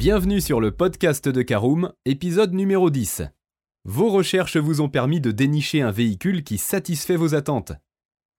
Bienvenue 0.00 0.40
sur 0.40 0.62
le 0.62 0.70
podcast 0.70 1.28
de 1.28 1.42
Caroom, 1.42 1.92
épisode 2.06 2.54
numéro 2.54 2.88
10. 2.88 3.20
Vos 3.84 4.08
recherches 4.08 4.56
vous 4.56 4.80
ont 4.80 4.88
permis 4.88 5.20
de 5.20 5.30
dénicher 5.30 5.82
un 5.82 5.90
véhicule 5.90 6.42
qui 6.42 6.56
satisfait 6.56 7.16
vos 7.16 7.34
attentes. 7.34 7.72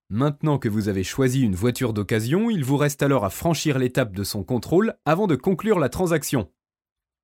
Maintenant 0.10 0.58
que 0.58 0.68
vous 0.68 0.90
avez 0.90 1.04
choisi 1.04 1.44
une 1.44 1.54
voiture 1.54 1.94
d'occasion, 1.94 2.50
il 2.50 2.64
vous 2.64 2.78
reste 2.78 3.04
alors 3.04 3.26
à 3.26 3.30
franchir 3.30 3.78
l'étape 3.78 4.16
de 4.16 4.24
son 4.24 4.44
contrôle 4.44 4.96
avant 5.06 5.28
de 5.28 5.36
conclure 5.36 5.78
la 5.78 5.90
transaction. 5.90 6.50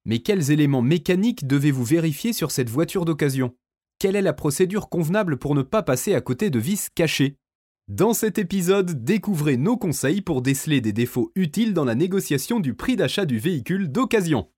Mais 0.06 0.20
quels 0.20 0.52
éléments 0.52 0.84
mécaniques 0.84 1.48
devez-vous 1.48 1.86
vérifier 1.86 2.32
sur 2.32 2.52
cette 2.52 2.70
voiture 2.70 3.06
d'occasion? 3.06 3.56
Quelle 3.98 4.16
est 4.16 4.22
la 4.22 4.34
procédure 4.34 4.88
convenable 4.88 5.38
pour 5.38 5.56
ne 5.56 5.64
pas 5.64 5.82
passer 5.82 6.14
à 6.14 6.22
côté 6.22 6.52
de 6.52 6.60
vis 6.60 6.90
cachés? 6.94 7.40
Dans 7.88 8.14
cet 8.14 8.38
épisode, 8.38 9.06
découvrez 9.06 9.56
nos 9.56 9.78
conseils 9.78 10.20
pour 10.20 10.42
déceler 10.42 10.82
des 10.82 10.92
défauts 10.92 11.32
utiles 11.36 11.74
dans 11.74 11.86
la 11.86 11.96
négociation 11.96 12.60
du 12.60 12.74
prix 12.74 12.98
d'achat 12.98 13.24
du 13.24 13.40
véhicule 13.40 13.90
d'occasion. 13.90 14.50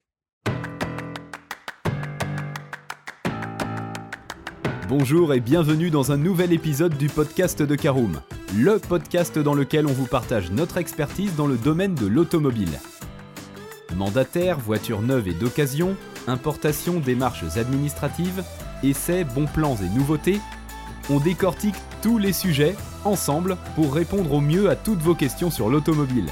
Bonjour 4.87 5.35
et 5.35 5.39
bienvenue 5.39 5.91
dans 5.91 6.11
un 6.11 6.17
nouvel 6.17 6.51
épisode 6.51 6.97
du 6.97 7.07
podcast 7.07 7.61
de 7.61 7.75
Caroom, 7.75 8.19
le 8.57 8.79
podcast 8.79 9.37
dans 9.37 9.53
lequel 9.53 9.85
on 9.85 9.93
vous 9.93 10.07
partage 10.07 10.49
notre 10.51 10.77
expertise 10.77 11.35
dans 11.35 11.45
le 11.45 11.57
domaine 11.57 11.93
de 11.93 12.07
l'automobile. 12.07 12.79
Mandataire, 13.95 14.57
voitures 14.57 15.03
neuves 15.03 15.27
et 15.27 15.35
d'occasion, 15.35 15.95
importation, 16.25 16.99
démarches 16.99 17.55
administratives, 17.57 18.43
essais, 18.81 19.23
bons 19.23 19.45
plans 19.45 19.75
et 19.75 19.89
nouveautés, 19.95 20.39
on 21.09 21.19
décortique 21.19 21.75
tous 22.01 22.17
les 22.17 22.33
sujets 22.33 22.75
ensemble 23.03 23.57
pour 23.75 23.93
répondre 23.93 24.33
au 24.33 24.41
mieux 24.41 24.69
à 24.69 24.75
toutes 24.75 24.99
vos 24.99 25.15
questions 25.15 25.51
sur 25.51 25.69
l'automobile. 25.69 26.29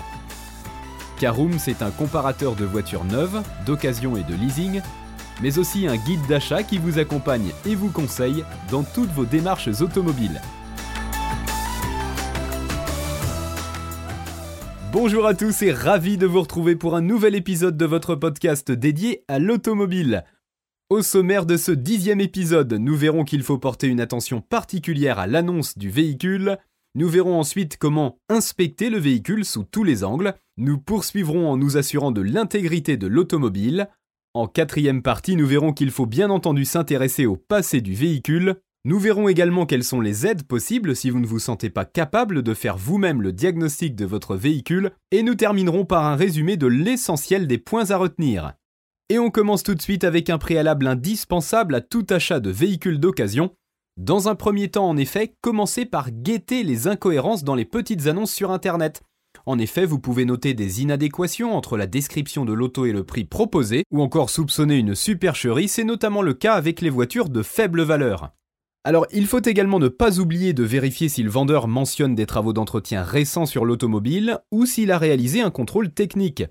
Caroom, 1.19 1.57
c'est 1.57 1.81
un 1.81 1.89
comparateur 1.89 2.55
de 2.55 2.65
voitures 2.65 3.05
neuves, 3.05 3.41
d'occasion 3.65 4.17
et 4.17 4.23
de 4.23 4.35
leasing, 4.35 4.81
mais 5.41 5.57
aussi 5.57 5.87
un 5.87 5.97
guide 5.97 6.25
d'achat 6.27 6.63
qui 6.63 6.77
vous 6.77 6.99
accompagne 6.99 7.51
et 7.65 7.75
vous 7.75 7.89
conseille 7.89 8.43
dans 8.71 8.83
toutes 8.83 9.11
vos 9.11 9.25
démarches 9.25 9.69
automobiles. 9.81 10.41
Bonjour 14.91 15.25
à 15.27 15.33
tous 15.33 15.61
et 15.63 15.71
ravi 15.71 16.17
de 16.17 16.25
vous 16.25 16.41
retrouver 16.41 16.75
pour 16.75 16.95
un 16.95 17.01
nouvel 17.01 17.35
épisode 17.35 17.77
de 17.77 17.85
votre 17.85 18.15
podcast 18.15 18.71
dédié 18.71 19.23
à 19.27 19.37
l'automobile. 19.37 20.23
Au 20.89 21.01
sommaire 21.01 21.45
de 21.45 21.57
ce 21.57 21.73
dixième 21.73 22.21
épisode, 22.21 22.71
nous 22.71 22.95
verrons 22.95 23.25
qu'il 23.25 23.43
faut 23.43 23.57
porter 23.57 23.87
une 23.87 23.99
attention 23.99 24.39
particulière 24.39 25.19
à 25.19 25.27
l'annonce 25.27 25.77
du 25.77 25.89
véhicule. 25.89 26.57
Nous 26.95 27.09
verrons 27.09 27.37
ensuite 27.37 27.75
comment 27.75 28.19
inspecter 28.29 28.89
le 28.89 28.97
véhicule 28.97 29.43
sous 29.43 29.65
tous 29.65 29.83
les 29.83 30.05
angles. 30.05 30.33
Nous 30.55 30.77
poursuivrons 30.77 31.51
en 31.51 31.57
nous 31.57 31.75
assurant 31.75 32.11
de 32.11 32.21
l'intégrité 32.21 32.95
de 32.95 33.05
l'automobile. 33.05 33.89
En 34.33 34.47
quatrième 34.47 35.01
partie, 35.01 35.35
nous 35.35 35.45
verrons 35.45 35.73
qu'il 35.73 35.91
faut 35.91 36.05
bien 36.05 36.29
entendu 36.29 36.63
s'intéresser 36.63 37.25
au 37.25 37.35
passé 37.35 37.81
du 37.81 37.93
véhicule. 37.93 38.55
Nous 38.85 38.97
verrons 38.97 39.27
également 39.27 39.65
quelles 39.65 39.83
sont 39.83 39.99
les 39.99 40.25
aides 40.25 40.43
possibles 40.43 40.95
si 40.95 41.09
vous 41.09 41.19
ne 41.19 41.27
vous 41.27 41.39
sentez 41.39 41.69
pas 41.69 41.83
capable 41.83 42.43
de 42.43 42.53
faire 42.53 42.77
vous-même 42.77 43.21
le 43.21 43.33
diagnostic 43.33 43.93
de 43.93 44.05
votre 44.05 44.37
véhicule. 44.37 44.91
Et 45.11 45.21
nous 45.21 45.35
terminerons 45.35 45.83
par 45.83 46.05
un 46.05 46.15
résumé 46.15 46.55
de 46.55 46.67
l'essentiel 46.67 47.45
des 47.45 47.57
points 47.57 47.91
à 47.91 47.97
retenir. 47.97 48.53
Et 49.09 49.19
on 49.19 49.29
commence 49.29 49.63
tout 49.63 49.73
de 49.73 49.81
suite 49.81 50.03
avec 50.03 50.29
un 50.29 50.37
préalable 50.37 50.85
indispensable 50.85 51.75
à 51.75 51.81
tout 51.81 52.05
achat 52.09 52.41
de 52.41 52.49
véhicule 52.49 52.99
d'occasion. 52.99 53.55
Dans 53.95 54.27
un 54.27 54.35
premier 54.35 54.67
temps, 54.69 54.89
en 54.89 54.97
effet, 54.97 55.33
commencez 55.39 55.85
par 55.85 56.11
guetter 56.11 56.63
les 56.63 56.87
incohérences 56.87 57.45
dans 57.45 57.55
les 57.55 57.63
petites 57.63 58.07
annonces 58.07 58.33
sur 58.33 58.51
Internet. 58.51 59.03
En 59.45 59.59
effet, 59.59 59.85
vous 59.85 59.99
pouvez 59.99 60.25
noter 60.25 60.53
des 60.53 60.81
inadéquations 60.81 61.55
entre 61.55 61.77
la 61.77 61.87
description 61.87 62.43
de 62.43 62.51
l'auto 62.51 62.85
et 62.85 62.91
le 62.91 63.05
prix 63.05 63.23
proposé, 63.23 63.85
ou 63.91 64.01
encore 64.01 64.29
soupçonner 64.29 64.75
une 64.75 64.93
supercherie, 64.93 65.69
c'est 65.69 65.85
notamment 65.85 66.21
le 66.21 66.33
cas 66.33 66.55
avec 66.55 66.81
les 66.81 66.89
voitures 66.89 67.29
de 67.29 67.43
faible 67.43 67.83
valeur. 67.83 68.31
Alors, 68.83 69.07
il 69.13 69.25
faut 69.25 69.41
également 69.41 69.79
ne 69.79 69.87
pas 69.87 70.19
oublier 70.19 70.51
de 70.51 70.63
vérifier 70.63 71.07
si 71.07 71.23
le 71.23 71.29
vendeur 71.29 71.69
mentionne 71.69 72.13
des 72.13 72.25
travaux 72.25 72.51
d'entretien 72.51 73.03
récents 73.03 73.45
sur 73.45 73.63
l'automobile 73.63 74.39
ou 74.51 74.65
s'il 74.65 74.91
a 74.91 74.97
réalisé 74.97 75.39
un 75.39 75.51
contrôle 75.51 75.91
technique. 75.91 76.43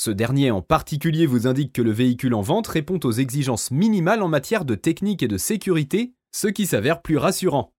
Ce 0.00 0.12
dernier 0.12 0.52
en 0.52 0.62
particulier 0.62 1.26
vous 1.26 1.48
indique 1.48 1.72
que 1.72 1.82
le 1.82 1.90
véhicule 1.90 2.34
en 2.34 2.40
vente 2.40 2.68
répond 2.68 3.00
aux 3.02 3.10
exigences 3.10 3.72
minimales 3.72 4.22
en 4.22 4.28
matière 4.28 4.64
de 4.64 4.76
technique 4.76 5.24
et 5.24 5.26
de 5.26 5.38
sécurité, 5.38 6.12
ce 6.30 6.46
qui 6.46 6.66
s'avère 6.66 7.02
plus 7.02 7.16
rassurant. 7.16 7.72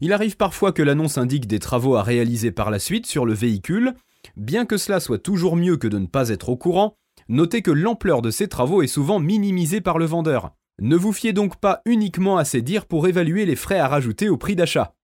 Il 0.00 0.12
arrive 0.12 0.36
parfois 0.36 0.72
que 0.72 0.82
l'annonce 0.82 1.16
indique 1.16 1.46
des 1.46 1.60
travaux 1.60 1.94
à 1.94 2.02
réaliser 2.02 2.50
par 2.50 2.72
la 2.72 2.80
suite 2.80 3.06
sur 3.06 3.24
le 3.24 3.34
véhicule, 3.34 3.94
bien 4.36 4.66
que 4.66 4.76
cela 4.76 4.98
soit 4.98 5.20
toujours 5.20 5.54
mieux 5.54 5.76
que 5.76 5.86
de 5.86 6.00
ne 6.00 6.08
pas 6.08 6.30
être 6.30 6.48
au 6.48 6.56
courant, 6.56 6.96
notez 7.28 7.62
que 7.62 7.70
l'ampleur 7.70 8.20
de 8.20 8.32
ces 8.32 8.48
travaux 8.48 8.82
est 8.82 8.88
souvent 8.88 9.20
minimisée 9.20 9.80
par 9.80 9.98
le 9.98 10.06
vendeur. 10.06 10.56
Ne 10.80 10.96
vous 10.96 11.12
fiez 11.12 11.32
donc 11.32 11.54
pas 11.60 11.82
uniquement 11.86 12.36
à 12.36 12.44
ces 12.44 12.62
dires 12.62 12.86
pour 12.86 13.06
évaluer 13.06 13.46
les 13.46 13.54
frais 13.54 13.78
à 13.78 13.86
rajouter 13.86 14.28
au 14.28 14.38
prix 14.38 14.56
d'achat. 14.56 14.96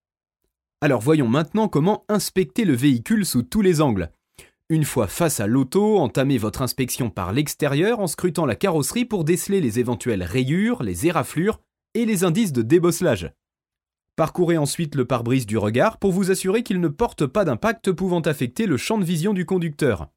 Alors 0.80 1.00
voyons 1.00 1.28
maintenant 1.28 1.68
comment 1.68 2.04
inspecter 2.08 2.64
le 2.64 2.74
véhicule 2.74 3.24
sous 3.24 3.44
tous 3.44 3.62
les 3.62 3.80
angles. 3.80 4.10
Une 4.72 4.84
fois 4.84 5.06
face 5.06 5.38
à 5.38 5.46
l'auto, 5.46 5.98
entamez 5.98 6.38
votre 6.38 6.62
inspection 6.62 7.10
par 7.10 7.34
l'extérieur 7.34 8.00
en 8.00 8.06
scrutant 8.06 8.46
la 8.46 8.54
carrosserie 8.54 9.04
pour 9.04 9.22
déceler 9.22 9.60
les 9.60 9.80
éventuelles 9.80 10.22
rayures, 10.22 10.82
les 10.82 11.06
éraflures 11.06 11.60
et 11.92 12.06
les 12.06 12.24
indices 12.24 12.54
de 12.54 12.62
débosselage. 12.62 13.30
Parcourez 14.16 14.56
ensuite 14.56 14.94
le 14.94 15.04
pare-brise 15.04 15.44
du 15.44 15.58
regard 15.58 15.98
pour 15.98 16.10
vous 16.10 16.30
assurer 16.30 16.62
qu'il 16.62 16.80
ne 16.80 16.88
porte 16.88 17.26
pas 17.26 17.44
d'impact 17.44 17.92
pouvant 17.92 18.22
affecter 18.22 18.64
le 18.64 18.78
champ 18.78 18.96
de 18.96 19.04
vision 19.04 19.34
du 19.34 19.44
conducteur. 19.44 20.08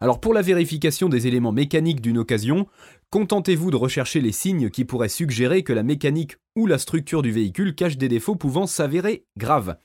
Alors 0.00 0.20
pour 0.20 0.32
la 0.32 0.40
vérification 0.40 1.10
des 1.10 1.26
éléments 1.26 1.52
mécaniques 1.52 2.00
d'une 2.00 2.16
occasion, 2.16 2.66
contentez-vous 3.10 3.70
de 3.70 3.76
rechercher 3.76 4.22
les 4.22 4.32
signes 4.32 4.70
qui 4.70 4.86
pourraient 4.86 5.10
suggérer 5.10 5.62
que 5.62 5.74
la 5.74 5.82
mécanique 5.82 6.38
ou 6.56 6.66
la 6.66 6.78
structure 6.78 7.20
du 7.20 7.30
véhicule 7.30 7.74
cache 7.74 7.98
des 7.98 8.08
défauts 8.08 8.36
pouvant 8.36 8.66
s'avérer 8.66 9.26
graves. 9.36 9.76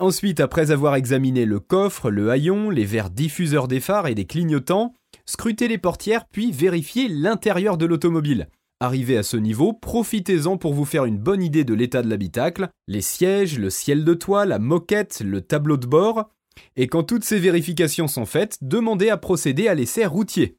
Ensuite, 0.00 0.40
après 0.40 0.70
avoir 0.70 0.94
examiné 0.94 1.44
le 1.44 1.60
coffre, 1.60 2.10
le 2.10 2.30
haillon, 2.30 2.70
les 2.70 2.86
verres 2.86 3.10
diffuseurs 3.10 3.68
des 3.68 3.80
phares 3.80 4.06
et 4.06 4.14
des 4.14 4.24
clignotants, 4.24 4.94
scrutez 5.26 5.68
les 5.68 5.76
portières 5.76 6.24
puis 6.26 6.52
vérifiez 6.52 7.06
l'intérieur 7.06 7.76
de 7.76 7.84
l'automobile. 7.84 8.48
Arrivé 8.80 9.18
à 9.18 9.22
ce 9.22 9.36
niveau, 9.36 9.74
profitez-en 9.74 10.56
pour 10.56 10.72
vous 10.72 10.86
faire 10.86 11.04
une 11.04 11.18
bonne 11.18 11.42
idée 11.42 11.64
de 11.64 11.74
l'état 11.74 12.00
de 12.00 12.08
l'habitacle, 12.08 12.70
les 12.88 13.02
sièges, 13.02 13.58
le 13.58 13.68
ciel 13.68 14.06
de 14.06 14.14
toit, 14.14 14.46
la 14.46 14.58
moquette, 14.58 15.20
le 15.20 15.42
tableau 15.42 15.76
de 15.76 15.86
bord. 15.86 16.30
Et 16.76 16.86
quand 16.86 17.02
toutes 17.02 17.24
ces 17.24 17.38
vérifications 17.38 18.08
sont 18.08 18.24
faites, 18.24 18.56
demandez 18.62 19.10
à 19.10 19.18
procéder 19.18 19.68
à 19.68 19.74
l'essai 19.74 20.06
routier. 20.06 20.56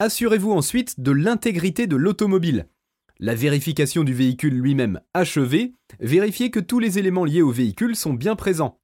Assurez-vous 0.00 0.50
ensuite 0.50 0.98
de 0.98 1.12
l'intégrité 1.12 1.86
de 1.86 1.94
l'automobile. 1.94 2.66
La 3.24 3.36
vérification 3.36 4.02
du 4.02 4.12
véhicule 4.14 4.54
lui-même 4.54 5.00
achevée, 5.14 5.74
vérifiez 6.00 6.50
que 6.50 6.58
tous 6.58 6.80
les 6.80 6.98
éléments 6.98 7.24
liés 7.24 7.40
au 7.40 7.52
véhicule 7.52 7.94
sont 7.94 8.14
bien 8.14 8.34
présents. 8.34 8.80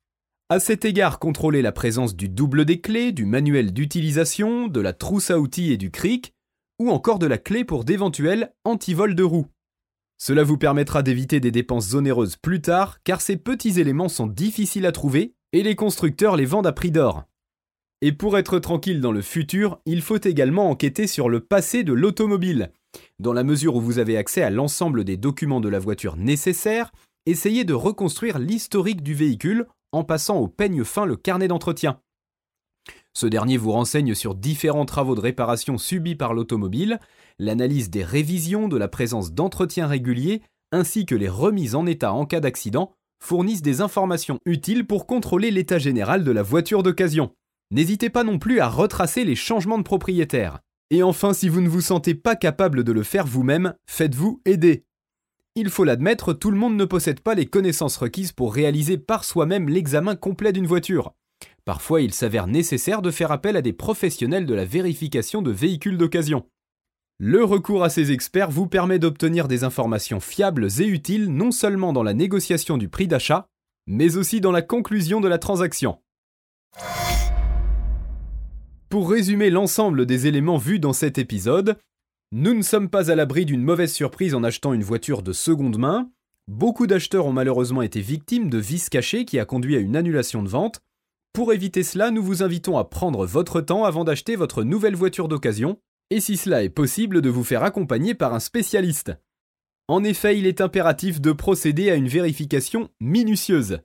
À 0.49 0.61
cet 0.61 0.85
égard, 0.85 1.19
contrôlez 1.19 1.61
la 1.61 1.73
présence 1.73 2.15
du 2.15 2.29
double 2.29 2.65
des 2.65 2.81
clés, 2.81 3.11
du 3.11 3.27
manuel 3.27 3.73
d'utilisation, 3.73 4.69
de 4.69 4.81
la 4.81 4.93
trousse 4.93 5.33
à 5.33 5.41
outils 5.41 5.73
et 5.73 5.77
du 5.77 5.91
cric, 5.91 6.35
ou 6.79 6.91
encore 6.91 7.19
de 7.19 7.27
la 7.27 7.37
clé 7.37 7.65
pour 7.65 7.83
d'éventuels 7.83 8.55
antivols 8.63 9.17
de 9.17 9.25
roues. 9.25 9.49
Cela 10.19 10.45
vous 10.45 10.57
permettra 10.57 11.03
d'éviter 11.03 11.41
des 11.41 11.51
dépenses 11.51 11.95
onéreuses 11.95 12.37
plus 12.37 12.61
tard, 12.61 13.03
car 13.03 13.21
ces 13.21 13.39
petits 13.39 13.81
éléments 13.81 14.09
sont 14.09 14.29
difficiles 14.29 14.87
à 14.87 14.93
trouver 14.93 15.35
et 15.53 15.65
les 15.65 15.75
constructeurs 15.75 16.37
les 16.37 16.45
vendent 16.45 16.69
à 16.69 16.73
prix 16.73 16.93
d'or. 16.93 17.25
Et 18.03 18.13
pour 18.13 18.39
être 18.39 18.61
tranquille 18.61 19.01
dans 19.01 19.11
le 19.11 19.21
futur, 19.21 19.81
il 19.85 20.01
faut 20.01 20.23
également 20.23 20.71
enquêter 20.71 21.09
sur 21.09 21.29
le 21.29 21.41
passé 21.41 21.83
de 21.83 21.93
l'automobile. 21.93 22.71
Dans 23.19 23.33
la 23.33 23.45
mesure 23.45 23.77
où 23.77 23.81
vous 23.81 23.99
avez 23.99 24.17
accès 24.17 24.43
à 24.43 24.51
l'ensemble 24.51 25.05
des 25.05 25.17
documents 25.17 25.61
de 25.61 25.69
la 25.69 25.79
voiture 25.79 26.17
nécessaires, 26.17 26.93
essayez 27.27 27.65
de 27.65 27.75
reconstruire 27.75 28.39
l'historique 28.39 29.03
du 29.03 29.15
véhicule 29.15 29.67
en 29.93 30.05
passant 30.05 30.37
au 30.37 30.49
peigne 30.49 30.85
fin 30.85 31.05
le 31.05 31.17
carnet 31.17 31.49
d'entretien. 31.49 32.01
Ce 33.15 33.27
dernier 33.27 33.57
vous 33.57 33.73
renseigne 33.73 34.15
sur 34.15 34.35
différents 34.35 34.85
travaux 34.85 35.15
de 35.15 35.21
réparation 35.21 35.79
subis 35.79 36.15
par 36.15 36.35
l'automobile, 36.35 37.01
l'analyse 37.39 37.91
des 37.91 38.05
révisions, 38.05 38.69
de 38.69 38.77
la 38.77 38.89
présence 38.89 39.33
d'entretien 39.33 39.87
réguliers, 39.87 40.43
ainsi 40.71 41.07
que 41.07 41.15
les 41.15 41.29
remises 41.29 41.75
en 41.75 41.87
état 41.87 42.13
en 42.13 42.27
cas 42.27 42.41
d'accident, 42.41 42.93
fournissent 43.21 43.63
des 43.63 43.81
informations 43.81 44.39
utiles 44.47 44.87
pour 44.87 45.07
contrôler 45.07 45.51
l'état 45.51 45.79
général 45.79 46.23
de 46.23 46.31
la 46.31 46.43
voiture 46.43 46.83
d'occasion. 46.83 47.33
N'hésitez 47.71 48.11
pas 48.11 48.25
non 48.25 48.39
plus 48.39 48.61
à 48.61 48.69
retracer 48.69 49.25
les 49.25 49.35
changements 49.35 49.79
de 49.79 49.83
propriétaire. 49.83 50.61
Et 50.91 51.03
enfin, 51.03 51.35
si 51.35 51.49
vous 51.49 51.61
ne 51.61 51.69
vous 51.69 51.83
sentez 51.83 52.15
pas 52.15 52.35
capable 52.35 52.83
de 52.83 52.93
le 52.93 53.03
faire 53.03 53.27
vous-même, 53.27 53.75
faites-vous 53.87 54.41
aider. 54.45 54.85
Il 55.55 55.71
faut 55.71 55.85
l'admettre, 55.85 56.33
tout 56.33 56.51
le 56.51 56.57
monde 56.57 56.77
ne 56.77 56.85
possède 56.85 57.21
pas 57.21 57.35
les 57.35 57.47
connaissances 57.47 57.97
requises 57.97 58.33
pour 58.33 58.55
réaliser 58.55 58.97
par 58.97 59.25
soi-même 59.25 59.69
l'examen 59.69 60.17
complet 60.17 60.53
d'une 60.53 60.67
voiture. 60.67 61.13
Parfois, 61.65 62.01
il 62.01 62.15
s'avère 62.15 62.47
nécessaire 62.47 63.03
de 63.03 63.11
faire 63.11 63.33
appel 63.33 63.57
à 63.57 63.63
des 63.63 63.73
professionnels 63.73 64.47
de 64.47 64.55
la 64.55 64.65
vérification 64.65 65.43
de 65.43 65.51
véhicules 65.51 65.99
d'occasion. 65.99 66.47
Le 67.19 67.45
recours 67.45 67.83
à 67.83 67.91
ces 67.91 68.13
experts 68.13 68.51
vous 68.51 68.69
permet 68.69 69.01
d'obtenir 69.01 69.49
des 69.49 69.65
informations 69.65 70.21
fiables 70.21 70.69
et 70.81 70.87
utiles 70.87 71.29
non 71.29 71.51
seulement 71.51 71.93
dans 71.93 72.05
la 72.05 72.15
négociation 72.15 72.79
du 72.79 72.89
prix 72.89 73.09
d'achat, 73.09 73.49
mais 73.87 74.17
aussi 74.17 74.41
dans 74.41 74.53
la 74.53 74.63
conclusion 74.63 75.21
de 75.21 75.29
la 75.29 75.39
transaction. 75.39 75.99
Pour 78.89 79.11
résumer 79.11 79.51
l'ensemble 79.51 80.07
des 80.07 80.29
éléments 80.29 80.57
vus 80.57 80.79
dans 80.79 80.95
cet 80.95 81.19
épisode, 81.19 81.77
nous 82.33 82.55
ne 82.55 82.63
sommes 82.63 82.89
pas 82.89 83.11
à 83.11 83.15
l'abri 83.15 83.45
d'une 83.45 83.63
mauvaise 83.63 83.93
surprise 83.93 84.35
en 84.35 84.43
achetant 84.43 84.73
une 84.73 84.83
voiture 84.83 85.21
de 85.21 85.35
seconde 85.35 85.77
main. 85.77 86.11
Beaucoup 86.47 86.87
d'acheteurs 86.87 87.27
ont 87.27 87.33
malheureusement 87.33 87.83
été 87.83 88.01
victimes 88.01 88.49
de 88.49 88.57
vices 88.57 88.89
cachés 88.89 89.27
qui 89.27 89.39
a 89.39 89.45
conduit 89.45 89.77
à 89.77 89.81
une 89.81 89.95
annulation 89.95 90.43
de 90.43 90.49
vente. 90.49 90.81
Pour 91.35 91.53
éviter 91.53 91.83
cela, 91.83 92.11
nous 92.11 92.23
vous 92.23 92.43
invitons 92.43 92.79
à 92.79 92.85
prendre 92.85 93.27
votre 93.27 93.61
temps 93.61 93.85
avant 93.85 94.05
d'acheter 94.05 94.37
votre 94.37 94.63
nouvelle 94.63 94.97
voiture 94.97 95.29
d'occasion, 95.29 95.79
et 96.09 96.21
si 96.21 96.39
cela 96.39 96.65
est 96.65 96.71
possible, 96.71 97.21
de 97.21 97.29
vous 97.29 97.45
faire 97.45 97.65
accompagner 97.65 98.15
par 98.15 98.33
un 98.33 98.41
spécialiste. 98.41 99.13
En 99.87 100.03
effet, 100.03 100.39
il 100.39 100.47
est 100.47 100.63
impératif 100.63 101.21
de 101.21 101.33
procéder 101.33 101.91
à 101.91 101.95
une 101.95 102.09
vérification 102.09 102.89
minutieuse. 103.01 103.81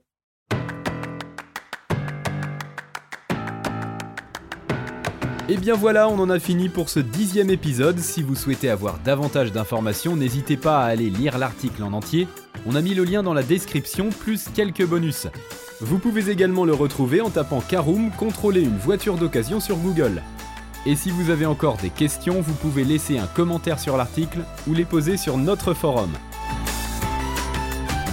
Et 5.46 5.58
bien 5.58 5.74
voilà, 5.74 6.08
on 6.08 6.18
en 6.20 6.30
a 6.30 6.38
fini 6.38 6.70
pour 6.70 6.88
ce 6.88 7.00
dixième 7.00 7.50
épisode. 7.50 7.98
Si 7.98 8.22
vous 8.22 8.34
souhaitez 8.34 8.70
avoir 8.70 8.98
davantage 9.04 9.52
d'informations, 9.52 10.16
n'hésitez 10.16 10.56
pas 10.56 10.80
à 10.80 10.86
aller 10.86 11.10
lire 11.10 11.36
l'article 11.36 11.82
en 11.82 11.92
entier. 11.92 12.26
On 12.64 12.74
a 12.74 12.80
mis 12.80 12.94
le 12.94 13.04
lien 13.04 13.22
dans 13.22 13.34
la 13.34 13.42
description, 13.42 14.08
plus 14.08 14.48
quelques 14.54 14.86
bonus. 14.86 15.26
Vous 15.82 15.98
pouvez 15.98 16.30
également 16.30 16.64
le 16.64 16.72
retrouver 16.72 17.20
en 17.20 17.28
tapant 17.28 17.60
Caroom 17.60 18.10
contrôler 18.12 18.62
une 18.62 18.78
voiture 18.78 19.18
d'occasion 19.18 19.60
sur 19.60 19.76
Google. 19.76 20.22
Et 20.86 20.96
si 20.96 21.10
vous 21.10 21.28
avez 21.28 21.44
encore 21.44 21.76
des 21.76 21.90
questions, 21.90 22.40
vous 22.40 22.54
pouvez 22.54 22.84
laisser 22.84 23.18
un 23.18 23.26
commentaire 23.26 23.78
sur 23.78 23.98
l'article 23.98 24.38
ou 24.66 24.72
les 24.72 24.86
poser 24.86 25.18
sur 25.18 25.36
notre 25.36 25.74
forum. 25.74 26.10